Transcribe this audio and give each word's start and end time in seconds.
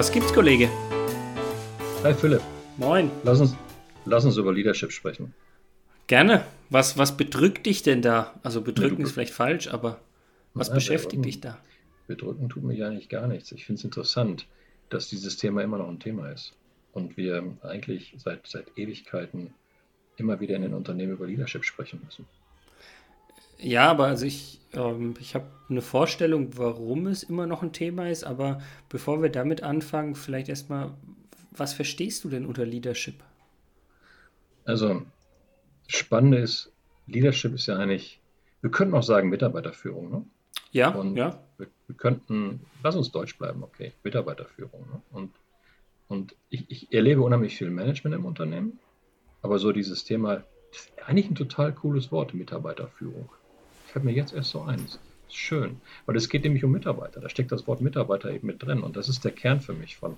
Was 0.00 0.10
gibt's, 0.10 0.32
Kollege? 0.32 0.70
Hi 2.04 2.14
Philipp. 2.14 2.40
Moin. 2.78 3.10
Lass 3.22 3.38
uns, 3.38 3.54
lass 4.06 4.24
uns 4.24 4.38
über 4.38 4.50
Leadership 4.50 4.92
sprechen. 4.92 5.34
Gerne. 6.06 6.46
Was, 6.70 6.96
was 6.96 7.18
bedrückt 7.18 7.66
dich 7.66 7.82
denn 7.82 8.00
da? 8.00 8.32
Also 8.42 8.62
bedrücken 8.62 9.04
ist 9.04 9.12
vielleicht 9.12 9.34
falsch, 9.34 9.68
aber 9.68 10.00
was 10.54 10.68
Ja, 10.68 10.74
beschäftigt 10.76 11.22
dich 11.22 11.42
da? 11.42 11.58
Bedrücken 12.06 12.48
tut 12.48 12.62
mich 12.62 12.82
eigentlich 12.82 13.10
gar 13.10 13.26
nichts. 13.26 13.52
Ich 13.52 13.66
finde 13.66 13.80
es 13.80 13.84
interessant, 13.84 14.46
dass 14.88 15.08
dieses 15.08 15.36
Thema 15.36 15.62
immer 15.62 15.76
noch 15.76 15.90
ein 15.90 16.00
Thema 16.00 16.30
ist. 16.30 16.54
Und 16.94 17.18
wir 17.18 17.58
eigentlich 17.60 18.14
seit, 18.16 18.46
seit 18.46 18.78
Ewigkeiten 18.78 19.52
immer 20.16 20.40
wieder 20.40 20.56
in 20.56 20.62
den 20.62 20.72
Unternehmen 20.72 21.12
über 21.12 21.26
Leadership 21.26 21.62
sprechen 21.62 22.00
müssen. 22.06 22.24
Ja, 23.62 23.90
aber 23.90 24.06
also 24.06 24.26
ich, 24.26 24.60
ähm, 24.72 25.14
ich 25.20 25.34
habe 25.34 25.46
eine 25.68 25.82
Vorstellung, 25.82 26.56
warum 26.56 27.06
es 27.06 27.22
immer 27.22 27.46
noch 27.46 27.62
ein 27.62 27.72
Thema 27.72 28.08
ist, 28.08 28.24
aber 28.24 28.60
bevor 28.88 29.22
wir 29.22 29.30
damit 29.30 29.62
anfangen, 29.62 30.14
vielleicht 30.14 30.48
erstmal, 30.48 30.92
was 31.52 31.74
verstehst 31.74 32.24
du 32.24 32.28
denn 32.28 32.46
unter 32.46 32.64
Leadership? 32.64 33.22
Also, 34.64 35.02
das 35.86 35.96
Spannende 35.96 36.38
ist, 36.38 36.72
Leadership 37.06 37.54
ist 37.54 37.66
ja 37.66 37.76
eigentlich, 37.76 38.20
wir 38.60 38.70
könnten 38.70 38.94
auch 38.94 39.02
sagen 39.02 39.28
Mitarbeiterführung. 39.28 40.10
Ne? 40.10 40.24
Ja, 40.72 40.90
Und 40.90 41.16
ja. 41.16 41.38
wir, 41.58 41.68
wir 41.86 41.96
könnten, 41.96 42.60
lass 42.82 42.96
uns 42.96 43.10
Deutsch 43.10 43.36
bleiben, 43.36 43.62
okay, 43.62 43.92
Mitarbeiterführung. 44.04 44.80
Ne? 44.80 45.02
Und, 45.10 45.30
und 46.08 46.34
ich, 46.48 46.64
ich 46.68 46.92
erlebe 46.92 47.22
unheimlich 47.22 47.56
viel 47.56 47.70
Management 47.70 48.14
im 48.16 48.24
Unternehmen, 48.24 48.78
aber 49.42 49.58
so 49.58 49.72
dieses 49.72 50.04
Thema, 50.04 50.44
das 50.72 50.82
ist 50.82 50.92
eigentlich 51.04 51.30
ein 51.30 51.34
total 51.34 51.72
cooles 51.72 52.12
Wort, 52.12 52.34
Mitarbeiterführung. 52.34 53.28
Fällt 53.92 54.04
mir 54.04 54.12
jetzt 54.12 54.32
erst 54.32 54.50
so 54.50 54.62
ein. 54.62 54.86
Schön, 55.28 55.80
weil 56.06 56.16
es 56.16 56.28
geht 56.28 56.44
nämlich 56.44 56.64
um 56.64 56.72
Mitarbeiter. 56.72 57.20
Da 57.20 57.28
steckt 57.28 57.50
das 57.50 57.66
Wort 57.66 57.80
Mitarbeiter 57.80 58.30
eben 58.30 58.46
mit 58.46 58.62
drin 58.62 58.82
und 58.82 58.96
das 58.96 59.08
ist 59.08 59.24
der 59.24 59.32
Kern 59.32 59.60
für 59.60 59.72
mich 59.72 59.96
von, 59.96 60.16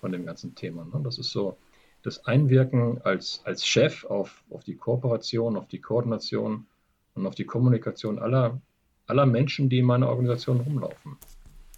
von 0.00 0.12
dem 0.12 0.24
ganzen 0.24 0.54
Thema. 0.54 0.84
Ne? 0.84 1.00
Das 1.02 1.18
ist 1.18 1.30
so 1.30 1.56
das 2.02 2.26
Einwirken 2.26 3.00
als, 3.02 3.40
als 3.44 3.66
Chef 3.66 4.04
auf, 4.04 4.42
auf 4.50 4.64
die 4.64 4.74
Kooperation, 4.74 5.56
auf 5.56 5.68
die 5.68 5.80
Koordination 5.80 6.66
und 7.14 7.26
auf 7.26 7.34
die 7.34 7.44
Kommunikation 7.44 8.18
aller, 8.18 8.60
aller 9.06 9.26
Menschen, 9.26 9.68
die 9.68 9.78
in 9.78 9.84
meiner 9.84 10.08
Organisation 10.08 10.60
rumlaufen. 10.60 11.16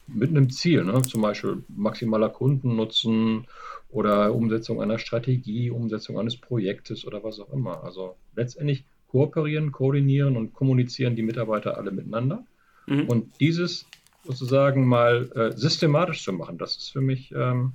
Mit 0.07 0.31
einem 0.31 0.51
Ziel, 0.51 0.85
ne? 0.85 1.01
zum 1.03 1.23
Beispiel 1.23 1.63
maximaler 1.69 2.29
Kundennutzen 2.29 3.47
oder 3.89 4.35
Umsetzung 4.35 4.83
einer 4.83 4.99
Strategie, 4.99 5.71
Umsetzung 5.71 6.19
eines 6.19 6.37
Projektes 6.37 7.07
oder 7.07 7.23
was 7.25 7.41
auch 7.41 7.53
immer. 7.53 7.85
Also 7.85 8.17
letztendlich 8.35 8.85
kooperieren, 9.11 9.73
koordinieren 9.73 10.37
und 10.37 10.55
kommunizieren 10.55 11.17
die 11.17 11.23
Mitarbeiter 11.23 11.77
alle 11.77 11.91
miteinander. 11.91 12.45
Mhm. 12.87 13.09
Und 13.09 13.41
dieses 13.41 13.87
sozusagen 14.25 14.87
mal 14.87 15.31
äh, 15.35 15.57
systematisch 15.57 16.23
zu 16.23 16.33
machen, 16.33 16.59
das 16.59 16.77
ist 16.77 16.91
für 16.91 17.01
mich, 17.01 17.33
ähm, 17.33 17.73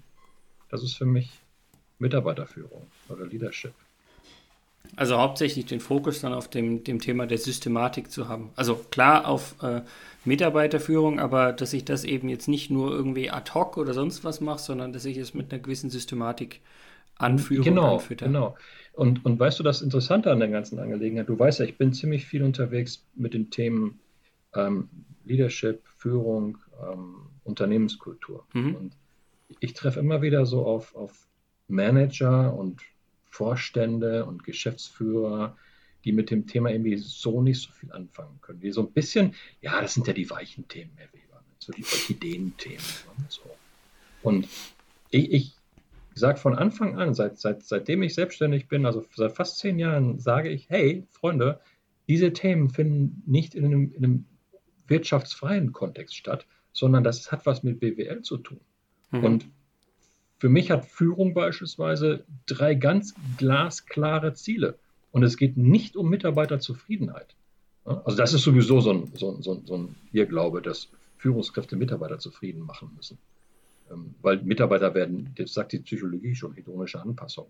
das 0.69 0.83
ist 0.83 0.95
für 0.95 1.06
mich 1.06 1.30
Mitarbeiterführung 2.00 2.88
oder 3.09 3.25
Leadership. 3.25 3.73
Also 4.95 5.17
hauptsächlich 5.17 5.66
den 5.66 5.80
Fokus 5.80 6.22
dann 6.22 6.33
auf 6.33 6.47
dem, 6.47 6.83
dem 6.83 7.00
Thema 7.00 7.25
der 7.25 7.38
Systematik 7.38 8.11
zu 8.11 8.30
haben. 8.30 8.52
Also 8.56 8.75
klar 8.75 9.28
auf 9.28 9.56
äh, 9.61 9.81
Mitarbeiterführung, 10.23 11.19
aber 11.19 11.53
dass 11.53 11.73
ich 11.73 11.86
das 11.86 12.03
eben 12.03 12.30
jetzt 12.30 12.47
nicht 12.47 12.69
nur 12.69 12.91
irgendwie 12.91 13.30
ad 13.30 13.52
hoc 13.53 13.78
oder 13.78 13.94
sonst 13.94 14.23
was 14.23 14.41
mache, 14.41 14.59
sondern 14.59 14.94
dass 14.94 15.06
ich 15.06 15.17
es 15.17 15.33
mit 15.33 15.52
einer 15.52 15.61
gewissen 15.61 15.89
Systematik 15.89 16.61
anführe 17.17 17.63
Genau, 17.63 18.02
genau. 18.17 18.56
Und, 18.95 19.25
und 19.25 19.39
weißt 19.39 19.59
du, 19.59 19.63
das 19.63 19.81
Interessante 19.81 20.31
an 20.31 20.39
der 20.39 20.47
ganzen 20.47 20.79
Angelegenheit, 20.79 21.27
du 21.27 21.38
weißt 21.38 21.59
ja, 21.59 21.65
ich 21.65 21.77
bin 21.77 21.93
ziemlich 21.93 22.25
viel 22.25 22.43
unterwegs 22.43 23.05
mit 23.15 23.33
den 23.33 23.49
Themen 23.49 23.99
ähm, 24.53 24.89
Leadership, 25.25 25.81
Führung, 25.97 26.57
ähm, 26.81 27.16
Unternehmenskultur. 27.44 28.45
Mhm. 28.53 28.75
Und 28.75 28.94
ich 29.59 29.73
treffe 29.73 30.00
immer 30.00 30.22
wieder 30.22 30.45
so 30.45 30.66
auf, 30.66 30.95
auf 30.95 31.28
Manager 31.67 32.53
und 32.56 32.81
Vorstände 33.25 34.25
und 34.25 34.44
Geschäftsführer, 34.44 35.57
die 36.06 36.13
mit 36.13 36.31
dem 36.31 36.47
Thema 36.47 36.69
irgendwie 36.69 36.97
so 36.97 37.41
nicht 37.41 37.62
so 37.62 37.72
viel 37.72 37.91
anfangen 37.91 38.39
können. 38.41 38.62
Die 38.62 38.72
so 38.72 38.81
ein 38.81 38.91
bisschen, 38.91 39.35
ja, 39.62 39.81
das 39.81 39.94
sind 39.95 40.07
ja 40.07 40.13
die 40.13 40.29
weichen 40.29 40.67
Themen, 40.67 40.91
Herr 40.95 41.12
Weber, 41.12 41.41
so 41.59 41.73
die 41.73 41.83
Orchideenthemen. 41.83 42.77
Ne, 43.17 43.25
so. 43.27 43.41
Und 44.22 44.47
ich, 45.09 45.31
ich 45.31 45.53
sage 46.19 46.39
von 46.39 46.55
Anfang 46.55 46.97
an, 46.97 47.13
seit, 47.13 47.37
seit, 47.39 47.63
seitdem 47.63 48.03
ich 48.03 48.15
selbstständig 48.15 48.67
bin, 48.67 48.85
also 48.85 49.05
seit 49.15 49.33
fast 49.33 49.59
zehn 49.59 49.79
Jahren, 49.79 50.19
sage 50.19 50.49
ich, 50.49 50.69
hey, 50.69 51.05
Freunde, 51.11 51.59
diese 52.07 52.33
Themen 52.33 52.69
finden 52.69 53.23
nicht 53.25 53.55
in 53.55 53.65
einem, 53.65 53.93
in 53.93 54.03
einem 54.03 54.25
wirtschaftsfreien 54.87 55.73
Kontext 55.73 56.15
statt, 56.15 56.45
sondern 56.71 57.03
das 57.03 57.31
hat 57.31 57.45
was 57.45 57.63
mit 57.63 57.79
BWL 57.79 58.21
zu 58.21 58.37
tun. 58.37 58.59
Mhm. 59.11 59.23
Und 59.23 59.45
für 60.37 60.49
mich 60.49 60.71
hat 60.71 60.85
Führung 60.85 61.33
beispielsweise 61.33 62.23
drei 62.45 62.75
ganz 62.75 63.15
glasklare 63.37 64.33
Ziele. 64.33 64.77
Und 65.11 65.23
es 65.23 65.37
geht 65.37 65.57
nicht 65.57 65.95
um 65.95 66.09
Mitarbeiterzufriedenheit. 66.09 67.35
Also 67.85 68.17
das 68.17 68.33
ist 68.33 68.43
sowieso 68.43 68.81
so 68.81 68.91
ein, 68.91 69.11
so 69.15 69.31
ein, 69.31 69.41
so 69.41 69.53
ein, 69.53 69.65
so 69.65 69.77
ein 69.77 69.95
Irrglaube, 70.11 70.61
dass 70.61 70.89
Führungskräfte 71.17 71.75
Mitarbeiter 71.75 72.19
zufrieden 72.19 72.61
machen 72.61 72.91
müssen. 72.95 73.17
Ähm, 73.91 74.16
Weil 74.22 74.41
Mitarbeiter 74.41 74.94
werden, 74.94 75.29
das 75.35 75.53
sagt 75.53 75.72
die 75.73 75.79
Psychologie 75.79 76.35
schon, 76.35 76.53
hedonische 76.53 77.01
Anpassung. 77.01 77.47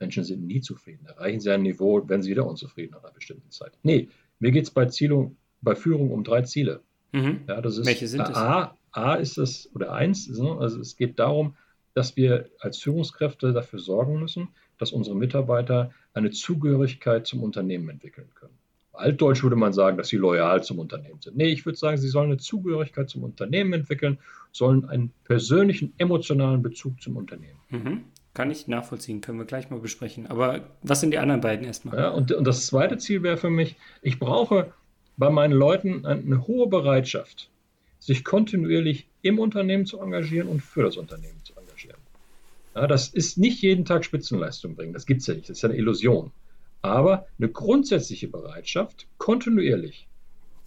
Menschen 0.00 0.24
sind 0.24 0.46
nie 0.46 0.60
zufrieden. 0.60 1.06
Erreichen 1.06 1.40
sie 1.40 1.50
ein 1.50 1.62
Niveau, 1.62 2.06
werden 2.08 2.22
sie 2.22 2.30
wieder 2.30 2.46
unzufrieden 2.46 2.92
nach 2.92 3.04
einer 3.04 3.12
bestimmten 3.12 3.50
Zeit. 3.50 3.72
Nee, 3.82 4.08
mir 4.38 4.50
geht 4.50 4.64
es 4.64 4.70
bei, 4.70 4.86
Zielung- 4.86 5.36
bei 5.62 5.74
Führung 5.74 6.10
um 6.10 6.24
drei 6.24 6.42
Ziele. 6.42 6.80
Mhm. 7.12 7.42
Ja, 7.48 7.60
das 7.60 7.78
ist 7.78 7.86
Welche 7.86 8.08
sind 8.08 8.22
es? 8.28 8.34
A, 8.36 8.76
A 8.90 9.14
ist 9.14 9.38
es, 9.38 9.70
oder 9.74 9.92
eins, 9.92 10.28
ne, 10.28 10.56
also 10.58 10.80
es 10.80 10.96
geht 10.96 11.18
darum, 11.18 11.56
dass 11.94 12.16
wir 12.16 12.50
als 12.58 12.78
Führungskräfte 12.78 13.52
dafür 13.52 13.78
sorgen 13.78 14.18
müssen, 14.18 14.48
dass 14.78 14.90
unsere 14.92 15.14
Mitarbeiter 15.16 15.92
eine 16.12 16.30
Zugehörigkeit 16.32 17.26
zum 17.26 17.42
Unternehmen 17.42 17.88
entwickeln 17.88 18.28
können. 18.34 18.58
Altdeutsch 18.94 19.42
würde 19.42 19.56
man 19.56 19.72
sagen, 19.72 19.96
dass 19.96 20.08
sie 20.08 20.16
loyal 20.16 20.62
zum 20.62 20.78
Unternehmen 20.78 21.20
sind. 21.20 21.36
Nee, 21.36 21.48
ich 21.48 21.66
würde 21.66 21.76
sagen, 21.76 21.96
sie 21.96 22.08
sollen 22.08 22.30
eine 22.30 22.38
Zugehörigkeit 22.38 23.10
zum 23.10 23.24
Unternehmen 23.24 23.72
entwickeln, 23.72 24.18
sollen 24.52 24.84
einen 24.84 25.12
persönlichen, 25.24 25.92
emotionalen 25.98 26.62
Bezug 26.62 27.02
zum 27.02 27.16
Unternehmen. 27.16 27.58
Mhm. 27.70 28.04
Kann 28.34 28.50
ich 28.50 28.66
nachvollziehen, 28.66 29.20
können 29.20 29.38
wir 29.38 29.46
gleich 29.46 29.70
mal 29.70 29.78
besprechen. 29.78 30.26
Aber 30.26 30.60
was 30.82 31.00
sind 31.00 31.12
die 31.12 31.18
anderen 31.18 31.40
beiden 31.40 31.66
erstmal? 31.66 31.98
Ja, 31.98 32.08
und, 32.10 32.32
und 32.32 32.44
das 32.44 32.66
zweite 32.66 32.98
Ziel 32.98 33.22
wäre 33.22 33.36
für 33.36 33.50
mich, 33.50 33.76
ich 34.02 34.18
brauche 34.18 34.72
bei 35.16 35.30
meinen 35.30 35.52
Leuten 35.52 36.04
eine 36.04 36.46
hohe 36.46 36.68
Bereitschaft, 36.68 37.48
sich 38.00 38.24
kontinuierlich 38.24 39.06
im 39.22 39.38
Unternehmen 39.38 39.86
zu 39.86 40.00
engagieren 40.00 40.48
und 40.48 40.62
für 40.62 40.82
das 40.82 40.96
Unternehmen 40.96 41.40
zu 41.44 41.54
engagieren. 41.54 41.98
Ja, 42.74 42.88
das 42.88 43.08
ist 43.08 43.38
nicht 43.38 43.62
jeden 43.62 43.84
Tag 43.84 44.04
Spitzenleistung 44.04 44.74
bringen, 44.74 44.92
das 44.92 45.06
gibt 45.06 45.20
es 45.20 45.28
ja 45.28 45.34
nicht, 45.34 45.48
das 45.48 45.58
ist 45.58 45.62
ja 45.62 45.68
eine 45.68 45.78
Illusion. 45.78 46.32
Aber 46.84 47.26
eine 47.38 47.48
grundsätzliche 47.48 48.28
Bereitschaft, 48.28 49.06
kontinuierlich 49.16 50.06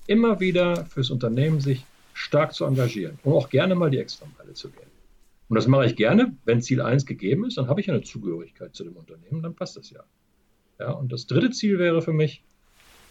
immer 0.07 0.39
wieder 0.39 0.83
fürs 0.85 1.11
Unternehmen 1.11 1.59
sich 1.59 1.85
stark 2.13 2.55
zu 2.55 2.66
engagieren 2.66 3.19
und 3.23 3.33
auch 3.33 3.50
gerne 3.50 3.75
mal 3.75 3.91
die 3.91 4.00
Extrameile 4.00 4.53
zu 4.53 4.72
gehen. 4.72 4.89
Und 5.47 5.57
das 5.57 5.67
mache 5.67 5.85
ich 5.85 5.95
gerne, 5.95 6.35
wenn 6.44 6.63
Ziel 6.63 6.81
1 6.81 7.05
gegeben 7.05 7.45
ist, 7.45 7.59
dann 7.59 7.67
habe 7.67 7.81
ich 7.81 7.91
eine 7.91 8.01
Zugehörigkeit 8.01 8.73
zu 8.73 8.83
dem 8.83 8.95
Unternehmen, 8.95 9.44
dann 9.44 9.53
passt 9.53 9.78
das 9.78 9.91
ja. 9.91 10.03
Ja, 10.79 10.94
und 10.94 11.11
das 11.11 11.28
dritte 11.28 11.51
Ziel 11.51 11.78
wäre 11.78 12.01
für 12.01 12.13
mich, 12.13 12.44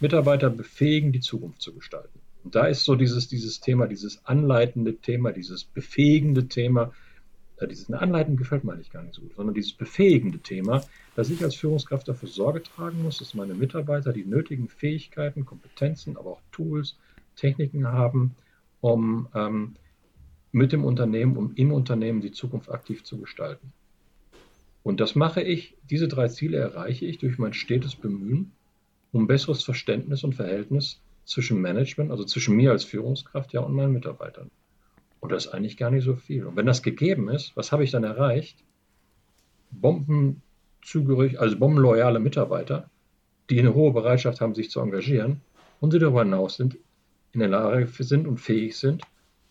Mitarbeiter 0.00 0.50
befähigen, 0.50 1.12
die 1.12 1.21
Zukunft 1.21 1.62
zu 1.62 1.75
gestalten. 1.75 2.19
Und 2.43 2.56
da 2.56 2.67
ist 2.67 2.84
so 2.84 2.97
dieses, 2.97 3.28
dieses 3.28 3.61
Thema, 3.61 3.87
dieses 3.87 4.25
anleitende 4.25 4.97
Thema, 4.97 5.31
dieses 5.31 5.62
befähigende 5.62 6.49
Thema, 6.49 6.93
dieses 7.65 7.89
eine 7.89 8.03
Anleiten 8.03 8.37
gefällt 8.37 8.65
mir 8.65 8.75
eigentlich 8.75 8.93
gar 8.93 9.03
nicht 9.03 9.15
so 9.15 9.22
gut, 9.22 9.34
sondern 9.34 9.55
dieses 9.55 9.72
befähigende 9.72 10.39
Thema, 10.39 10.85
dass 11.14 11.31
ich 11.31 11.43
als 11.43 11.55
Führungskraft 11.55 12.06
dafür 12.06 12.29
Sorge 12.29 12.62
tragen 12.62 13.03
muss, 13.03 13.19
dass 13.19 13.32
meine 13.32 13.55
Mitarbeiter 13.55 14.12
die 14.12 14.26
nötigen 14.26 14.69
Fähigkeiten, 14.69 15.47
Kompetenzen, 15.47 16.19
aber 16.19 16.32
auch 16.32 16.41
Tools, 16.53 16.97
Techniken 17.37 17.87
haben, 17.87 18.35
um 18.82 19.29
ähm, 19.35 19.76
mit 20.53 20.73
dem 20.73 20.85
Unternehmen, 20.85 21.37
um 21.37 21.53
im 21.55 21.73
Unternehmen 21.73 22.20
die 22.20 22.32
Zukunft 22.32 22.70
aktiv 22.70 23.05
zu 23.05 23.19
gestalten. 23.19 23.73
Und 24.82 25.00
das 25.00 25.14
mache 25.14 25.43
ich, 25.43 25.75
diese 25.91 26.08
drei 26.08 26.29
Ziele 26.29 26.58
erreiche 26.58 27.06
ich 27.06 27.19
durch 27.19 27.38
mein 27.38 27.55
stetes 27.55 27.97
Bemühen 27.97 28.53
um 29.12 29.26
besseres 29.26 29.64
Verständnis 29.64 30.25
und 30.25 30.35
Verhältnis 30.35 31.00
zwischen 31.25 31.61
Management, 31.61 32.11
also 32.11 32.25
zwischen 32.25 32.55
mir 32.55 32.70
als 32.70 32.85
Führungskraft 32.85 33.53
ja 33.53 33.61
und 33.61 33.75
meinen 33.75 33.93
Mitarbeitern. 33.93 34.50
Und 35.26 35.32
das 35.32 35.46
ist 35.46 35.55
eigentlich 35.55 35.76
gar 35.76 35.90
nicht 35.90 36.05
so 36.05 36.14
viel. 36.14 36.46
Und 36.46 36.55
wenn 36.55 36.67
das 36.67 36.84
gegeben 36.84 37.28
ist, 37.28 37.56
was 37.56 37.73
habe 37.73 37.82
ich 37.82 37.90
dann 37.90 38.05
erreicht? 38.05 38.62
Bombenzugehörig, 39.73 41.40
also 41.40 41.58
bombenloyale 41.58 42.20
Mitarbeiter, 42.20 42.88
die 43.50 43.58
eine 43.58 43.75
hohe 43.75 43.93
Bereitschaft 43.93 44.40
haben, 44.40 44.55
sich 44.55 44.70
zu 44.70 44.78
engagieren 44.78 45.40
und 45.81 45.93
die 45.93 45.99
darüber 45.99 46.23
hinaus 46.23 46.55
sind, 46.55 46.78
in 47.32 47.40
der 47.40 47.49
Lage 47.49 47.88
sind 48.05 48.28
und 48.28 48.38
fähig 48.38 48.78
sind, 48.78 49.02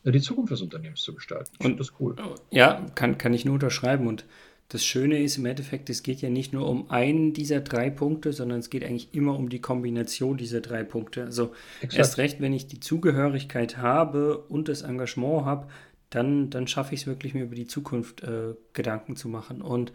die 0.06 0.22
Zukunft 0.22 0.54
des 0.54 0.62
Unternehmens 0.62 1.01
zu 1.01 1.13
gestalten. 1.13 1.51
Ich 1.60 1.66
finde 1.66 1.80
das 1.80 1.92
cool. 2.00 2.16
Ja, 2.51 2.86
kann, 2.95 3.18
kann 3.18 3.33
ich 3.33 3.44
nur 3.44 3.56
unterschreiben. 3.56 4.07
Und 4.07 4.25
das 4.70 4.84
Schöne 4.84 5.22
ist 5.22 5.38
im 5.38 5.46
Endeffekt, 5.46 5.90
es 5.90 6.02
geht 6.02 6.22
ja 6.22 6.30
nicht 6.30 6.52
nur 6.52 6.68
um 6.68 6.90
einen 6.90 7.34
dieser 7.34 7.62
drei 7.62 7.90
Punkte, 7.90 8.34
sondern 8.34 8.60
es 8.60 8.70
geht 8.70 8.84
eigentlich 8.84 9.14
immer 9.14 9.38
um 9.38 9.50
die 9.50 9.62
Kombination 9.62 10.38
dieser 10.38 10.62
drei 10.62 10.84
Punkte. 10.84 11.24
Also 11.24 11.54
Exakt. 11.82 12.00
erst 12.00 12.18
recht, 12.18 12.42
wenn 12.42 12.54
ich 12.54 12.68
die 12.68 12.80
Zugehörigkeit 12.80 13.78
habe 13.78 14.40
und 14.40 14.68
das 14.68 14.82
Engagement 14.82 15.46
habe, 15.46 15.68
dann, 16.10 16.50
dann 16.50 16.68
schaffe 16.68 16.96
ich 16.96 17.02
es 17.02 17.08
wirklich, 17.08 17.34
mir 17.34 17.44
über 17.44 17.56
die 17.56 17.68
Zukunft 17.68 18.24
äh, 18.24 18.56
Gedanken 18.74 19.16
zu 19.16 19.30
machen. 19.30 19.62
Und 19.62 19.92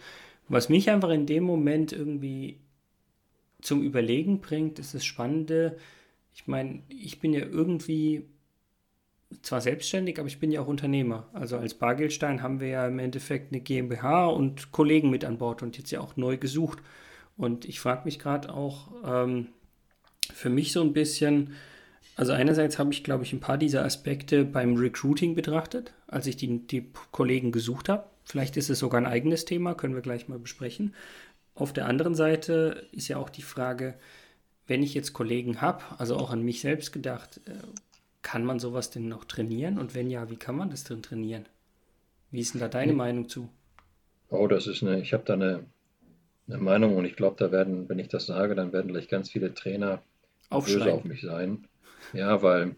was 0.48 0.68
mich 0.68 0.88
einfach 0.90 1.10
in 1.10 1.26
dem 1.26 1.44
Moment 1.44 1.92
irgendwie 1.92 2.60
zum 3.60 3.82
Überlegen 3.82 4.40
bringt, 4.40 4.78
ist 4.78 4.94
das 4.94 5.04
Spannende. 5.04 5.76
Ich 6.34 6.46
meine, 6.46 6.82
ich 6.88 7.20
bin 7.20 7.32
ja 7.32 7.40
irgendwie 7.40 8.24
zwar 9.42 9.60
selbstständig, 9.60 10.18
aber 10.18 10.28
ich 10.28 10.40
bin 10.40 10.50
ja 10.50 10.60
auch 10.60 10.66
Unternehmer. 10.66 11.28
Also 11.32 11.56
als 11.56 11.74
Bargeldstein 11.74 12.42
haben 12.42 12.60
wir 12.60 12.68
ja 12.68 12.86
im 12.86 12.98
Endeffekt 12.98 13.52
eine 13.52 13.60
GmbH 13.60 14.26
und 14.26 14.72
Kollegen 14.72 15.10
mit 15.10 15.24
an 15.24 15.38
Bord 15.38 15.62
und 15.62 15.78
jetzt 15.78 15.90
ja 15.90 16.00
auch 16.00 16.16
neu 16.16 16.36
gesucht. 16.36 16.78
Und 17.36 17.64
ich 17.64 17.80
frage 17.80 18.02
mich 18.04 18.18
gerade 18.18 18.52
auch 18.52 18.90
ähm, 19.04 19.48
für 20.32 20.50
mich 20.50 20.72
so 20.72 20.82
ein 20.82 20.92
bisschen, 20.92 21.54
also 22.16 22.32
einerseits 22.32 22.78
habe 22.78 22.92
ich, 22.92 23.04
glaube 23.04 23.24
ich, 23.24 23.32
ein 23.32 23.40
paar 23.40 23.56
dieser 23.56 23.84
Aspekte 23.84 24.44
beim 24.44 24.76
Recruiting 24.76 25.34
betrachtet, 25.34 25.94
als 26.06 26.26
ich 26.26 26.36
die, 26.36 26.66
die 26.66 26.90
Kollegen 27.12 27.52
gesucht 27.52 27.88
habe. 27.88 28.04
Vielleicht 28.24 28.56
ist 28.56 28.68
es 28.68 28.78
sogar 28.78 29.00
ein 29.00 29.06
eigenes 29.06 29.44
Thema, 29.44 29.74
können 29.74 29.94
wir 29.94 30.02
gleich 30.02 30.28
mal 30.28 30.38
besprechen. 30.38 30.94
Auf 31.54 31.72
der 31.72 31.86
anderen 31.86 32.14
Seite 32.14 32.86
ist 32.92 33.08
ja 33.08 33.16
auch 33.16 33.30
die 33.30 33.42
Frage, 33.42 33.94
wenn 34.66 34.82
ich 34.82 34.94
jetzt 34.94 35.12
Kollegen 35.12 35.60
habe, 35.60 35.82
also 35.98 36.16
auch 36.16 36.30
an 36.30 36.42
mich 36.42 36.60
selbst 36.60 36.92
gedacht, 36.92 37.40
äh, 37.46 37.52
kann 38.22 38.44
man 38.44 38.58
sowas 38.58 38.90
denn 38.90 39.08
noch 39.08 39.24
trainieren? 39.24 39.78
Und 39.78 39.94
wenn 39.94 40.10
ja, 40.10 40.30
wie 40.30 40.36
kann 40.36 40.56
man 40.56 40.70
das 40.70 40.84
denn 40.84 41.02
trainieren? 41.02 41.46
Wie 42.30 42.40
ist 42.40 42.54
denn 42.54 42.60
da 42.60 42.68
deine 42.68 42.92
hm. 42.92 42.98
Meinung 42.98 43.28
zu? 43.28 43.48
Oh, 44.28 44.46
das 44.46 44.66
ist 44.66 44.82
eine, 44.82 45.00
ich 45.00 45.12
habe 45.12 45.24
da 45.24 45.34
eine, 45.34 45.64
eine 46.46 46.58
Meinung 46.58 46.96
und 46.96 47.04
ich 47.04 47.16
glaube, 47.16 47.36
da 47.38 47.50
werden, 47.50 47.88
wenn 47.88 47.98
ich 47.98 48.08
das 48.08 48.26
sage, 48.26 48.54
dann 48.54 48.72
werden 48.72 48.88
gleich 48.88 49.08
ganz 49.08 49.30
viele 49.30 49.54
Trainer 49.54 50.02
böse 50.50 50.92
auf 50.92 51.04
mich 51.04 51.22
sein. 51.22 51.66
Ja, 52.12 52.42
weil 52.42 52.76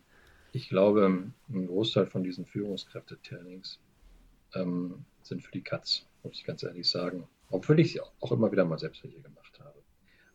ich 0.53 0.69
glaube, 0.69 1.07
ein 1.49 1.67
Großteil 1.67 2.07
von 2.07 2.23
diesen 2.23 2.47
Führungskräftetrainings 2.47 3.79
ähm, 4.55 5.05
sind 5.23 5.43
für 5.43 5.53
die 5.53 5.63
Katz, 5.63 6.07
muss 6.23 6.39
ich 6.39 6.45
ganz 6.45 6.63
ehrlich 6.63 6.89
sagen. 6.89 7.29
Obwohl 7.51 7.81
ich 7.81 8.01
auch 8.01 8.33
immer 8.33 8.51
wieder 8.51 8.65
mal 8.65 8.79
selbst 8.79 9.05
welche 9.05 9.21
gemacht 9.21 9.59
habe. 9.61 9.79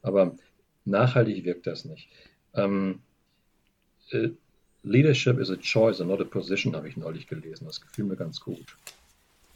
Aber 0.02 0.36
nachhaltig 0.86 1.46
wirkt 1.46 1.68
das 1.68 1.86
nicht. 1.86 2.10
Ähm, 2.54 3.02
äh, 4.12 4.30
Leadership 4.88 5.40
is 5.40 5.50
a 5.50 5.58
choice 5.58 6.00
and 6.00 6.10
not 6.10 6.22
a 6.22 6.26
position, 6.26 6.76
habe 6.76 6.88
ich 6.88 6.98
neulich 6.98 7.28
gelesen. 7.28 7.66
Das 7.66 7.82
gefiel 7.82 8.06
mir 8.06 8.16
ganz 8.16 8.40
gut. 8.40 8.66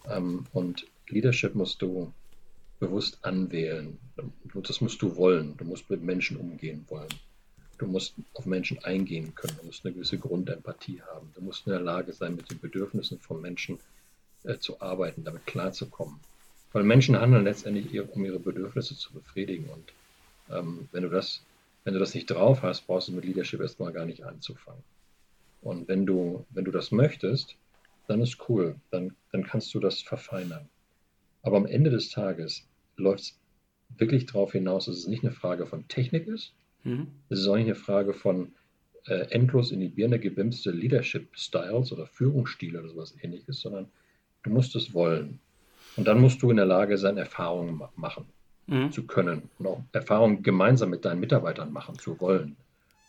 Ähm, 0.10 0.46
und 0.54 0.86
Leadership 1.08 1.56
musst 1.56 1.82
du 1.82 2.12
bewusst 2.80 3.18
anwählen. 3.22 3.98
Das 4.54 4.82
musst 4.82 5.02
du 5.02 5.16
wollen. 5.16 5.56
Du 5.58 5.66
musst 5.66 5.90
mit 5.90 6.04
Menschen 6.04 6.38
umgehen 6.38 6.86
wollen. 6.90 7.14
Du 7.78 7.88
musst 7.88 8.14
auf 8.34 8.46
Menschen 8.46 8.84
eingehen 8.84 9.34
können. 9.36 9.58
Du 9.60 9.68
musst 9.68 9.86
eine 9.86 9.94
gewisse 9.94 10.18
Grundempathie 10.18 11.02
haben. 11.02 11.32
Du 11.36 11.42
musst 11.42 11.66
in 11.66 11.72
der 11.72 11.82
Lage 11.82 12.12
sein, 12.14 12.36
mit 12.36 12.50
den 12.52 12.60
Bedürfnissen 12.60 13.20
von 13.20 13.42
Menschen 13.42 13.80
äh, 14.44 14.58
zu 14.58 14.82
arbeiten, 14.82 15.24
damit 15.24 15.46
klarzukommen. 15.46 16.20
Weil 16.74 16.84
Menschen 16.84 17.20
handeln 17.20 17.44
letztendlich, 17.44 18.00
um 18.02 18.26
ihre 18.26 18.40
Bedürfnisse 18.40 18.98
zu 18.98 19.14
befriedigen. 19.14 19.70
Und 19.70 19.94
ähm, 20.56 20.90
wenn, 20.92 21.04
du 21.04 21.10
das, 21.10 21.42
wenn 21.84 21.94
du 21.94 22.00
das 22.00 22.14
nicht 22.14 22.28
drauf 22.28 22.64
hast, 22.64 22.88
brauchst 22.88 23.08
du 23.08 23.14
mit 23.14 23.26
Leadership 23.26 23.62
erstmal 23.62 23.92
gar 23.94 24.06
nicht 24.06 24.24
anzufangen. 24.24 24.84
Und 25.62 25.88
wenn 25.88 26.06
du, 26.06 26.46
wenn 26.50 26.66
du 26.66 26.72
das 26.72 26.92
möchtest, 26.92 27.56
dann 28.08 28.22
ist 28.22 28.50
cool. 28.50 28.76
Dann, 28.90 29.16
dann 29.32 29.44
kannst 29.44 29.74
du 29.74 29.80
das 29.80 30.02
verfeinern. 30.02 30.68
Aber 31.44 31.58
am 31.58 31.66
Ende 31.66 31.90
des 31.90 32.10
Tages 32.10 32.68
läuft 32.98 33.22
es 33.22 33.40
wirklich 33.98 34.26
darauf 34.26 34.52
hinaus, 34.52 34.86
dass 34.86 34.98
es 34.98 35.08
nicht 35.08 35.24
eine 35.24 35.34
Frage 35.34 35.66
von 35.66 35.88
Technik 35.88 36.28
ist, 36.28 36.54
Mhm. 36.84 37.08
Es 37.30 37.40
ist 37.40 37.48
auch 37.48 37.56
nicht 37.56 37.66
eine 37.66 37.76
Frage 37.76 38.14
von 38.14 38.54
äh, 39.06 39.30
endlos 39.32 39.72
in 39.72 39.80
die 39.80 39.90
Birne 39.90 40.20
gebimste 40.20 40.72
Leadership-Styles 40.72 41.92
oder 41.92 42.06
Führungsstile 42.08 42.80
oder 42.80 42.90
sowas 42.90 43.16
ähnliches, 43.22 43.62
sondern 43.62 43.88
du 44.44 44.50
musst 44.50 44.76
es 44.76 44.94
wollen. 44.94 45.40
Und 45.98 46.08
dann 46.08 46.22
musst 46.22 46.42
du 46.42 46.50
in 46.50 46.58
der 46.58 46.66
Lage 46.66 46.98
sein, 46.98 47.18
Erfahrungen 47.18 47.82
machen 47.96 48.26
mhm. 48.68 48.92
zu 48.92 49.06
können 49.06 49.50
und 49.60 49.68
auch 49.68 49.84
Erfahrungen 49.92 50.44
gemeinsam 50.44 50.90
mit 50.90 51.06
deinen 51.06 51.20
Mitarbeitern 51.20 51.72
machen 51.72 51.98
zu 52.00 52.20
wollen. 52.20 52.56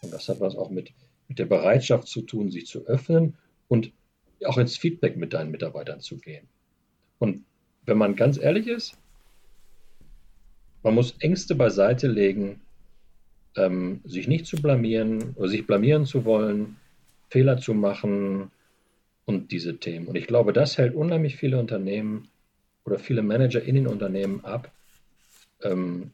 Und 0.02 0.12
das 0.12 0.28
hat 0.28 0.40
was 0.40 0.56
auch 0.56 0.70
mit, 0.70 0.92
mit 1.32 1.38
der 1.38 1.46
Bereitschaft 1.46 2.08
zu 2.08 2.20
tun, 2.20 2.50
sich 2.50 2.66
zu 2.66 2.84
öffnen 2.84 3.32
und 3.68 3.90
auch 4.44 4.58
ins 4.58 4.76
Feedback 4.76 5.16
mit 5.16 5.32
deinen 5.32 5.50
Mitarbeitern 5.50 6.00
zu 6.00 6.18
gehen. 6.18 6.46
Und 7.18 7.46
wenn 7.86 7.96
man 7.96 8.16
ganz 8.16 8.36
ehrlich 8.36 8.66
ist, 8.66 8.98
man 10.82 10.94
muss 10.94 11.16
Ängste 11.20 11.54
beiseite 11.54 12.06
legen, 12.06 12.60
ähm, 13.56 14.02
sich 14.04 14.28
nicht 14.28 14.44
zu 14.44 14.56
blamieren 14.56 15.32
oder 15.36 15.48
sich 15.48 15.66
blamieren 15.66 16.04
zu 16.04 16.26
wollen, 16.26 16.76
Fehler 17.30 17.56
zu 17.56 17.72
machen 17.72 18.50
und 19.24 19.52
diese 19.52 19.78
Themen. 19.78 20.08
Und 20.08 20.16
ich 20.16 20.26
glaube, 20.26 20.52
das 20.52 20.76
hält 20.76 20.94
unheimlich 20.94 21.36
viele 21.36 21.58
Unternehmen 21.58 22.28
oder 22.84 22.98
viele 22.98 23.22
Manager 23.22 23.62
in 23.62 23.76
den 23.76 23.86
Unternehmen 23.86 24.44
ab, 24.44 24.70
ähm, 25.62 26.10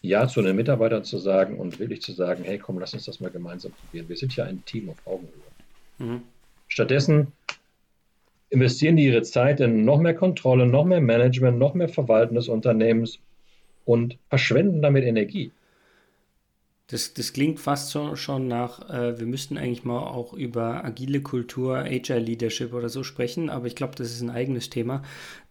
Ja 0.00 0.28
zu 0.28 0.42
den 0.42 0.56
Mitarbeitern 0.56 1.04
zu 1.04 1.18
sagen 1.18 1.58
und 1.58 1.78
wirklich 1.78 2.02
zu 2.02 2.12
sagen, 2.12 2.44
hey, 2.44 2.58
komm, 2.58 2.78
lass 2.78 2.94
uns 2.94 3.04
das 3.04 3.20
mal 3.20 3.30
gemeinsam 3.30 3.72
probieren. 3.72 4.08
Wir 4.08 4.16
sind 4.16 4.34
ja 4.36 4.44
ein 4.44 4.64
Team 4.64 4.90
auf 4.90 4.98
Augenhöhe. 5.06 5.32
Mhm. 5.98 6.22
Stattdessen 6.68 7.32
investieren 8.50 8.96
die 8.96 9.06
ihre 9.06 9.22
Zeit 9.22 9.60
in 9.60 9.84
noch 9.84 9.98
mehr 9.98 10.14
Kontrolle, 10.14 10.66
noch 10.66 10.84
mehr 10.84 11.00
Management, 11.00 11.58
noch 11.58 11.74
mehr 11.74 11.88
Verwalten 11.88 12.34
des 12.34 12.48
Unternehmens 12.48 13.18
und 13.84 14.16
verschwenden 14.28 14.82
damit 14.82 15.04
Energie. 15.04 15.52
Das, 16.86 17.12
das 17.12 17.34
klingt 17.34 17.60
fast 17.60 17.90
so, 17.90 18.16
schon 18.16 18.48
nach, 18.48 18.88
äh, 18.88 19.18
wir 19.18 19.26
müssten 19.26 19.58
eigentlich 19.58 19.84
mal 19.84 19.98
auch 19.98 20.32
über 20.32 20.84
agile 20.84 21.20
Kultur, 21.20 21.78
Agile 21.78 22.18
Leadership 22.18 22.72
oder 22.72 22.88
so 22.88 23.02
sprechen, 23.02 23.50
aber 23.50 23.66
ich 23.66 23.76
glaube, 23.76 23.94
das 23.96 24.10
ist 24.10 24.22
ein 24.22 24.30
eigenes 24.30 24.70
Thema. 24.70 25.02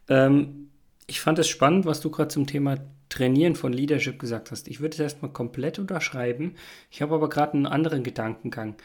Ähm, 0.09 0.69
ich 1.05 1.19
fand 1.19 1.37
es 1.37 1.47
spannend, 1.47 1.85
was 1.85 1.99
du 2.01 2.09
gerade 2.09 2.29
zum 2.29 2.47
Thema 2.47 2.77
Trainieren 3.09 3.55
von 3.55 3.73
Leadership 3.73 4.19
gesagt 4.19 4.51
hast. 4.51 4.67
Ich 4.67 4.79
würde 4.79 4.93
es 4.93 4.99
erstmal 4.99 5.31
komplett 5.31 5.79
unterschreiben. 5.79 6.55
Ich 6.91 7.01
habe 7.01 7.15
aber 7.15 7.29
gerade 7.29 7.53
einen 7.53 7.65
anderen 7.65 8.03
Gedankengang. 8.03 8.75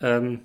Ähm, 0.00 0.40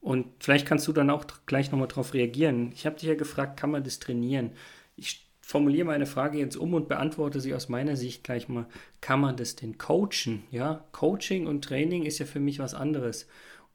und 0.00 0.26
vielleicht 0.38 0.66
kannst 0.66 0.88
du 0.88 0.92
dann 0.92 1.10
auch 1.10 1.26
gleich 1.46 1.70
nochmal 1.70 1.88
drauf 1.88 2.14
reagieren. 2.14 2.72
Ich 2.74 2.86
habe 2.86 2.96
dich 2.96 3.08
ja 3.08 3.14
gefragt, 3.14 3.60
kann 3.60 3.70
man 3.70 3.84
das 3.84 3.98
trainieren? 3.98 4.52
Ich 4.96 5.26
formuliere 5.40 5.86
meine 5.86 6.06
Frage 6.06 6.38
jetzt 6.38 6.56
um 6.56 6.74
und 6.74 6.88
beantworte 6.88 7.40
sie 7.40 7.54
aus 7.54 7.68
meiner 7.68 7.96
Sicht 7.96 8.24
gleich 8.24 8.48
mal. 8.48 8.66
Kann 9.00 9.20
man 9.20 9.36
das 9.36 9.56
denn 9.56 9.76
coachen? 9.78 10.44
Ja, 10.50 10.84
Coaching 10.92 11.46
und 11.46 11.64
Training 11.64 12.04
ist 12.04 12.18
ja 12.18 12.26
für 12.26 12.40
mich 12.40 12.58
was 12.58 12.72
anderes. 12.72 13.26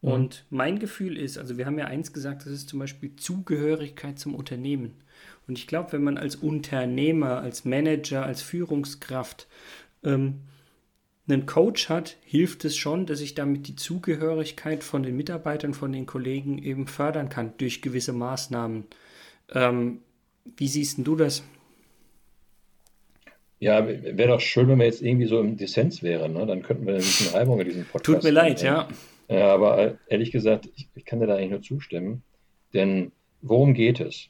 Mhm. 0.01 0.11
Und 0.11 0.45
mein 0.49 0.79
Gefühl 0.79 1.17
ist, 1.17 1.37
also 1.37 1.57
wir 1.57 1.65
haben 1.65 1.79
ja 1.79 1.85
eins 1.85 2.13
gesagt, 2.13 2.45
das 2.45 2.53
ist 2.53 2.69
zum 2.69 2.79
Beispiel 2.79 3.15
Zugehörigkeit 3.15 4.19
zum 4.19 4.35
Unternehmen. 4.35 4.93
Und 5.47 5.57
ich 5.57 5.67
glaube, 5.67 5.93
wenn 5.93 6.03
man 6.03 6.17
als 6.17 6.35
Unternehmer, 6.35 7.39
als 7.39 7.65
Manager, 7.65 8.25
als 8.25 8.41
Führungskraft 8.41 9.47
ähm, 10.03 10.41
einen 11.27 11.45
Coach 11.45 11.89
hat, 11.89 12.17
hilft 12.23 12.65
es 12.65 12.75
schon, 12.75 13.05
dass 13.05 13.21
ich 13.21 13.35
damit 13.35 13.67
die 13.67 13.75
Zugehörigkeit 13.75 14.83
von 14.83 15.03
den 15.03 15.15
Mitarbeitern, 15.15 15.73
von 15.73 15.91
den 15.91 16.05
Kollegen 16.05 16.57
eben 16.59 16.87
fördern 16.87 17.29
kann 17.29 17.53
durch 17.57 17.81
gewisse 17.81 18.13
Maßnahmen. 18.13 18.85
Ähm, 19.53 19.99
wie 20.57 20.67
siehst 20.67 20.99
du 20.99 21.15
das? 21.15 21.43
Ja, 23.59 23.87
wäre 23.87 24.27
doch 24.27 24.41
schön, 24.41 24.67
wenn 24.67 24.79
wir 24.79 24.85
jetzt 24.85 25.01
irgendwie 25.01 25.25
so 25.27 25.39
im 25.39 25.57
Dissens 25.57 26.03
wären. 26.03 26.33
Ne? 26.33 26.45
Dann 26.45 26.61
könnten 26.61 26.85
wir 26.85 26.93
ein 26.93 26.99
bisschen 26.99 27.33
Reibung 27.33 27.59
in 27.59 27.65
diesem 27.65 27.85
Podcast. 27.85 28.05
Tut 28.05 28.23
mir 28.23 28.31
leid, 28.31 28.61
ja. 28.61 28.87
Ja. 29.27 29.53
Aber 29.53 29.77
äh, 29.77 29.96
ehrlich 30.08 30.32
gesagt, 30.32 30.70
ich, 30.75 30.88
ich 30.96 31.05
kann 31.05 31.20
dir 31.20 31.27
da 31.27 31.36
eigentlich 31.36 31.51
nur 31.51 31.62
zustimmen. 31.62 32.24
Denn 32.74 33.12
worum 33.41 33.74
geht 33.74 34.00
es? 34.00 34.29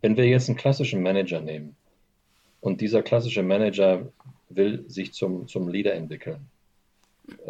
Wenn 0.00 0.16
wir 0.16 0.26
jetzt 0.26 0.48
einen 0.48 0.58
klassischen 0.58 1.02
Manager 1.02 1.40
nehmen 1.40 1.76
und 2.60 2.80
dieser 2.80 3.02
klassische 3.02 3.42
Manager 3.42 4.12
will 4.48 4.84
sich 4.88 5.12
zum, 5.12 5.48
zum 5.48 5.68
Leader 5.68 5.94
entwickeln, 5.94 6.36
äh, 6.36 6.53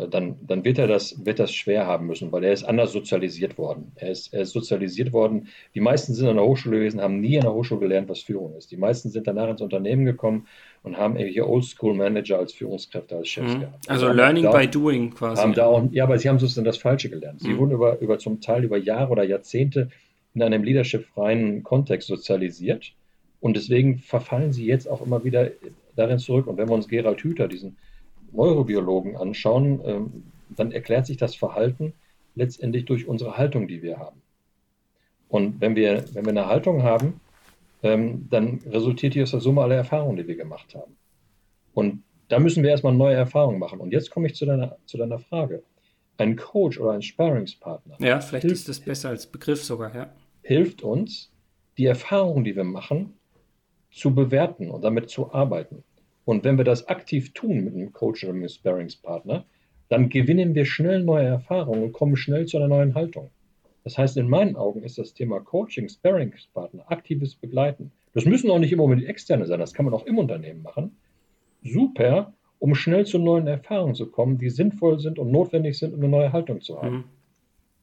dann, 0.08 0.36
dann 0.46 0.64
wird 0.64 0.78
er 0.78 0.86
das, 0.86 1.24
wird 1.24 1.38
das 1.38 1.52
schwer 1.52 1.86
haben 1.86 2.06
müssen, 2.06 2.30
weil 2.30 2.44
er 2.44 2.52
ist 2.52 2.62
anders 2.64 2.92
sozialisiert 2.92 3.58
worden. 3.58 3.92
Er 3.96 4.10
ist, 4.10 4.32
er 4.32 4.42
ist 4.42 4.52
sozialisiert 4.52 5.12
worden. 5.12 5.48
Die 5.74 5.80
meisten 5.80 6.14
sind 6.14 6.28
an 6.28 6.36
der 6.36 6.44
Hochschule 6.44 6.78
gewesen, 6.78 7.00
haben 7.00 7.20
nie 7.20 7.36
an 7.38 7.44
der 7.44 7.54
Hochschule 7.54 7.80
gelernt, 7.80 8.08
was 8.08 8.20
Führung 8.20 8.54
ist. 8.56 8.70
Die 8.70 8.76
meisten 8.76 9.10
sind 9.10 9.26
danach 9.26 9.48
ins 9.48 9.60
Unternehmen 9.60 10.04
gekommen 10.04 10.46
und 10.84 10.96
haben 10.96 11.16
hier 11.16 11.48
Oldschool-Manager 11.48 12.38
als 12.38 12.52
Führungskräfte, 12.52 13.16
als 13.16 13.28
Chefs 13.28 13.54
mhm. 13.54 13.60
gehabt. 13.60 13.90
Also, 13.90 14.08
Learning 14.08 14.50
by 14.50 14.68
Doing 14.68 15.10
quasi. 15.10 15.42
Haben 15.42 15.54
da 15.54 15.66
auch, 15.66 15.82
ja, 15.90 16.04
aber 16.04 16.18
sie 16.18 16.28
haben 16.28 16.38
sozusagen 16.38 16.66
das 16.66 16.78
Falsche 16.78 17.10
gelernt. 17.10 17.40
Sie 17.40 17.48
mhm. 17.48 17.58
wurden 17.58 17.72
über, 17.72 17.98
über 18.00 18.18
zum 18.18 18.40
Teil 18.40 18.64
über 18.64 18.78
Jahre 18.78 19.10
oder 19.10 19.24
Jahrzehnte 19.24 19.88
in 20.34 20.42
einem 20.42 20.62
leadership-freien 20.62 21.62
Kontext 21.62 22.08
sozialisiert 22.08 22.92
und 23.40 23.56
deswegen 23.56 23.98
verfallen 23.98 24.52
sie 24.52 24.66
jetzt 24.66 24.88
auch 24.88 25.04
immer 25.04 25.24
wieder 25.24 25.50
darin 25.96 26.18
zurück. 26.18 26.46
Und 26.46 26.56
wenn 26.56 26.68
wir 26.68 26.74
uns 26.74 26.88
Gerald 26.88 27.20
Hüther, 27.22 27.48
diesen 27.48 27.76
Neurobiologen 28.34 29.16
anschauen, 29.16 29.80
ähm, 29.84 30.22
dann 30.50 30.72
erklärt 30.72 31.06
sich 31.06 31.16
das 31.16 31.34
Verhalten 31.34 31.94
letztendlich 32.34 32.84
durch 32.84 33.06
unsere 33.06 33.36
Haltung, 33.36 33.68
die 33.68 33.82
wir 33.82 33.98
haben. 33.98 34.20
Und 35.28 35.60
wenn 35.60 35.76
wir, 35.76 36.04
wenn 36.12 36.24
wir 36.24 36.30
eine 36.30 36.46
Haltung 36.46 36.82
haben, 36.82 37.20
ähm, 37.82 38.28
dann 38.30 38.60
resultiert 38.66 39.14
die 39.14 39.22
aus 39.22 39.32
der 39.32 39.40
Summe 39.40 39.62
aller 39.62 39.76
Erfahrungen, 39.76 40.16
die 40.16 40.26
wir 40.26 40.36
gemacht 40.36 40.74
haben. 40.74 40.96
Und 41.72 42.02
da 42.28 42.38
müssen 42.38 42.62
wir 42.62 42.70
erstmal 42.70 42.94
neue 42.94 43.14
Erfahrungen 43.14 43.58
machen. 43.58 43.80
Und 43.80 43.92
jetzt 43.92 44.10
komme 44.10 44.26
ich 44.26 44.34
zu 44.34 44.46
deiner, 44.46 44.76
zu 44.86 44.96
deiner 44.96 45.18
Frage. 45.18 45.62
Ein 46.16 46.36
Coach 46.36 46.78
oder 46.78 46.92
ein 46.92 47.02
Sparringspartner. 47.02 47.96
Ja, 47.98 48.20
vielleicht 48.20 48.42
hilft, 48.42 48.60
ist 48.60 48.68
das 48.68 48.80
besser 48.80 49.08
als 49.10 49.26
Begriff 49.26 49.62
sogar, 49.62 49.94
ja. 49.94 50.10
hilft 50.42 50.82
uns, 50.82 51.30
die 51.76 51.86
Erfahrungen, 51.86 52.44
die 52.44 52.54
wir 52.54 52.64
machen, 52.64 53.14
zu 53.90 54.14
bewerten 54.14 54.70
und 54.70 54.82
damit 54.82 55.10
zu 55.10 55.32
arbeiten. 55.32 55.82
Und 56.24 56.44
wenn 56.44 56.56
wir 56.56 56.64
das 56.64 56.88
aktiv 56.88 57.32
tun 57.34 57.64
mit 57.64 57.74
einem 57.74 57.92
Coach 57.92 58.24
oder 58.24 58.32
einem 58.32 58.48
Sparringspartner, 58.48 59.44
dann 59.88 60.08
gewinnen 60.08 60.54
wir 60.54 60.64
schnell 60.64 61.02
neue 61.02 61.26
Erfahrungen 61.26 61.84
und 61.84 61.92
kommen 61.92 62.16
schnell 62.16 62.46
zu 62.46 62.56
einer 62.56 62.68
neuen 62.68 62.94
Haltung. 62.94 63.30
Das 63.84 63.98
heißt, 63.98 64.16
in 64.16 64.28
meinen 64.28 64.56
Augen 64.56 64.82
ist 64.82 64.96
das 64.96 65.12
Thema 65.12 65.40
Coaching, 65.40 65.88
Sparringspartner, 65.88 66.90
aktives 66.90 67.34
Begleiten. 67.34 67.92
Das 68.14 68.24
müssen 68.24 68.50
auch 68.50 68.58
nicht 68.58 68.72
immer 68.72 68.84
unbedingt 68.84 69.08
externe 69.08 69.44
sein, 69.44 69.60
das 69.60 69.74
kann 69.74 69.84
man 69.84 69.94
auch 69.94 70.06
im 70.06 70.18
Unternehmen 70.18 70.62
machen. 70.62 70.96
Super, 71.62 72.32
um 72.58 72.74
schnell 72.74 73.04
zu 73.04 73.18
neuen 73.18 73.46
Erfahrungen 73.46 73.94
zu 73.94 74.10
kommen, 74.10 74.38
die 74.38 74.48
sinnvoll 74.48 75.00
sind 75.00 75.18
und 75.18 75.30
notwendig 75.30 75.78
sind, 75.78 75.92
um 75.92 76.00
eine 76.00 76.08
neue 76.08 76.32
Haltung 76.32 76.62
zu 76.62 76.80
haben. 76.80 76.96
Mhm. 76.96 77.04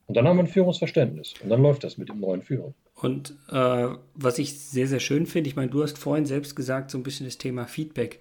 Und 0.07 0.17
dann 0.17 0.27
haben 0.27 0.38
wir 0.38 0.43
ein 0.43 0.48
Führungsverständnis 0.48 1.36
und 1.43 1.50
dann 1.50 1.62
läuft 1.62 1.83
das 1.83 1.98
mit 1.98 2.10
dem 2.10 2.19
neuen 2.19 2.41
Führung. 2.41 2.74
Und 3.01 3.34
äh, 3.50 3.88
was 4.13 4.38
ich 4.38 4.60
sehr, 4.60 4.88
sehr 4.88 5.00
schön 5.00 5.25
finde, 5.25 5.50
ich 5.50 5.55
meine, 5.55 5.72
du 5.72 5.81
hast 5.81 5.98
vorhin 5.98 6.27
selbst 6.27 6.55
gesagt, 6.55 6.91
so 6.91 7.00
ein 7.00 7.03
bisschen 7.03 7.25
das 7.25 7.39
Thema 7.39 7.65
Feedback. 7.65 8.20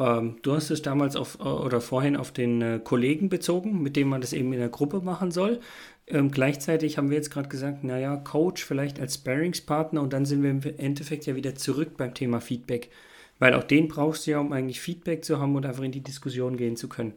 Ähm, 0.00 0.38
du 0.42 0.54
hast 0.54 0.70
es 0.70 0.82
damals 0.82 1.14
auf, 1.14 1.38
oder 1.38 1.80
vorhin 1.80 2.16
auf 2.16 2.32
den 2.32 2.60
äh, 2.60 2.80
Kollegen 2.82 3.28
bezogen, 3.28 3.80
mit 3.80 3.94
dem 3.94 4.08
man 4.08 4.20
das 4.20 4.32
eben 4.32 4.52
in 4.52 4.58
der 4.58 4.70
Gruppe 4.70 5.00
machen 5.02 5.30
soll. 5.30 5.60
Ähm, 6.08 6.32
gleichzeitig 6.32 6.98
haben 6.98 7.10
wir 7.10 7.16
jetzt 7.16 7.30
gerade 7.30 7.48
gesagt, 7.48 7.84
naja, 7.84 8.16
Coach 8.16 8.64
vielleicht 8.64 8.98
als 8.98 9.14
Sparingspartner 9.14 10.02
und 10.02 10.12
dann 10.12 10.26
sind 10.26 10.42
wir 10.42 10.50
im 10.50 10.62
Endeffekt 10.78 11.26
ja 11.26 11.36
wieder 11.36 11.54
zurück 11.54 11.96
beim 11.96 12.12
Thema 12.12 12.40
Feedback. 12.40 12.90
Weil 13.38 13.54
auch 13.54 13.62
den 13.62 13.86
brauchst 13.86 14.26
du 14.26 14.32
ja, 14.32 14.40
um 14.40 14.52
eigentlich 14.52 14.80
Feedback 14.80 15.24
zu 15.24 15.38
haben 15.38 15.54
und 15.54 15.64
einfach 15.64 15.84
in 15.84 15.92
die 15.92 16.02
Diskussion 16.02 16.56
gehen 16.56 16.74
zu 16.74 16.88
können. 16.88 17.14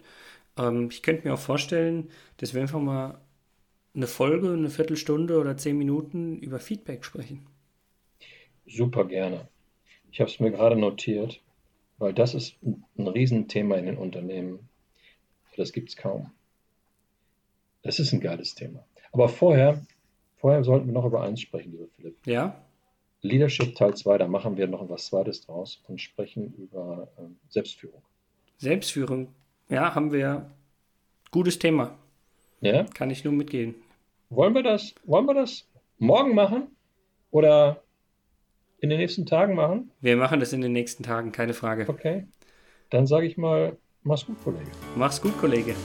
Ähm, 0.56 0.90
ich 0.92 1.02
könnte 1.02 1.28
mir 1.28 1.34
auch 1.34 1.40
vorstellen, 1.40 2.10
dass 2.38 2.54
wir 2.54 2.62
einfach 2.62 2.80
mal 2.80 3.20
eine 3.94 4.08
Folge, 4.08 4.54
eine 4.54 4.70
Viertelstunde 4.70 5.40
oder 5.40 5.58
zehn 5.58 5.78
Minuten 5.78 6.38
über 6.40 6.60
Feedback 6.60 7.04
sprechen. 7.04 7.46
Super 8.66 9.06
gerne. 9.06 9.48
Ich 10.12 10.20
habe 10.20 10.30
es 10.30 10.40
mir 10.40 10.52
gerade 10.52 10.76
notiert, 10.76 11.42
weil 11.98 12.14
das 12.14 12.34
ist 12.34 12.56
ein 12.64 13.08
Riesenthema 13.08 13.76
in 13.76 13.86
den 13.86 13.98
Unternehmen. 13.98 14.70
Das 15.58 15.74
gibt 15.74 15.90
es 15.90 15.98
kaum. 15.98 16.32
Das 17.82 18.00
ist 18.00 18.14
ein 18.14 18.22
geiles 18.22 18.56
Thema. 18.56 18.86
Aber 19.12 19.28
vorher, 19.28 19.82
vorher 20.38 20.64
sollten 20.64 20.88
wir 20.88 20.94
noch 20.94 21.06
über 21.06 21.22
eins 21.24 21.42
sprechen, 21.42 21.72
lieber 21.72 21.88
Philipp. 21.96 22.16
Ja. 22.26 22.64
Leadership 23.22 23.76
Teil 23.76 23.96
2, 23.96 24.18
da 24.18 24.28
machen 24.28 24.58
wir 24.58 24.68
noch 24.68 24.90
was 24.90 25.08
Zweites 25.08 25.46
draus 25.46 25.84
und 25.88 26.02
sprechen 26.02 26.54
über 26.58 27.08
äh, 27.18 27.22
Selbstführung. 27.50 28.02
Selbstführung, 28.58 29.34
ja, 29.70 29.94
haben 29.94 30.12
wir. 30.12 30.50
Gutes 31.30 31.60
Thema. 31.60 31.98
Ja? 32.62 32.86
Kann 32.94 33.10
ich 33.10 33.24
nur 33.24 33.34
mitgehen. 33.34 33.76
Wollen 34.30 34.54
wir 34.54 34.64
das, 34.64 34.96
wollen 35.04 35.26
wir 35.26 35.34
das 35.34 35.68
morgen 35.98 36.34
machen 36.36 36.68
oder 37.32 37.84
in 38.80 38.90
den 38.90 39.00
nächsten 39.00 39.26
Tagen 39.26 39.56
machen? 39.56 39.92
Wir 40.00 40.16
machen 40.16 40.40
das 40.40 40.54
in 40.54 40.62
den 40.62 40.72
nächsten 40.72 41.04
Tagen, 41.04 41.32
keine 41.32 41.54
Frage. 41.54 41.86
Okay. 41.88 42.28
Dann 42.90 43.08
sage 43.08 43.26
ich 43.26 43.38
mal, 43.38 43.78
mach's 44.04 44.26
gut, 44.26 44.42
Kollege. 44.44 44.72
Mach's 44.96 45.22
gut, 45.22 45.38
Kollege. 45.40 45.76